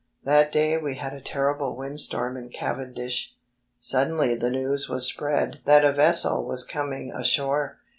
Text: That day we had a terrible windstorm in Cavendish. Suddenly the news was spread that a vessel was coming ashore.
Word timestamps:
That 0.23 0.51
day 0.51 0.79
we 0.79 0.95
had 0.95 1.13
a 1.13 1.21
terrible 1.21 1.75
windstorm 1.75 2.35
in 2.35 2.49
Cavendish. 2.49 3.35
Suddenly 3.79 4.33
the 4.33 4.49
news 4.49 4.89
was 4.89 5.05
spread 5.05 5.59
that 5.65 5.85
a 5.85 5.91
vessel 5.93 6.43
was 6.43 6.63
coming 6.63 7.11
ashore. 7.11 7.77